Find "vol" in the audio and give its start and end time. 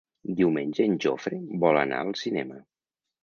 1.65-1.79